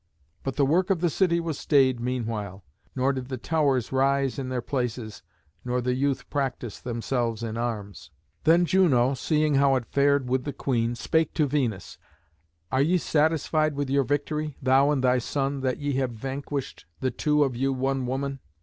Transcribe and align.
But 0.41 0.55
the 0.55 0.65
work 0.65 0.89
of 0.89 0.99
the 0.99 1.11
city 1.11 1.39
was 1.39 1.59
stayed 1.59 1.99
meanwhile; 1.99 2.65
nor 2.95 3.13
did 3.13 3.27
the 3.27 3.37
towers 3.37 3.91
rise 3.91 4.39
in 4.39 4.49
their 4.49 4.59
places, 4.63 5.21
nor 5.63 5.79
the 5.79 5.93
youth 5.93 6.27
practise 6.31 6.79
themselves 6.79 7.43
in 7.43 7.55
arms. 7.55 8.09
Then 8.43 8.65
Juno, 8.65 9.13
seeing 9.13 9.53
how 9.53 9.75
it 9.75 9.85
fared 9.85 10.27
with 10.27 10.43
the 10.43 10.53
queen, 10.53 10.95
spake 10.95 11.35
to 11.35 11.45
Venus, 11.45 11.99
"Are 12.71 12.81
ye 12.81 12.97
satisfied 12.97 13.75
with 13.75 13.91
your 13.91 14.03
victory, 14.03 14.57
thou 14.59 14.89
and 14.89 15.03
thy 15.03 15.19
son, 15.19 15.59
that 15.61 15.77
ye 15.77 15.93
have 15.97 16.09
vanquished 16.13 16.87
the 17.01 17.11
two 17.11 17.43
of 17.43 17.55
you 17.55 17.71
one 17.71 18.07
woman? 18.07 18.39